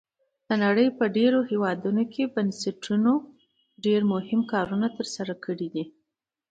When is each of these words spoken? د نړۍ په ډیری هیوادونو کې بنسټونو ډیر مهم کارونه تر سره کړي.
د 0.47 0.49
نړۍ 0.63 0.87
په 0.97 1.03
ډیری 1.15 1.39
هیوادونو 1.51 2.01
کې 2.13 2.31
بنسټونو 2.35 3.11
ډیر 3.85 4.01
مهم 4.13 4.41
کارونه 4.51 4.87
تر 4.97 5.05
سره 5.15 5.33
کړي. 5.45 5.67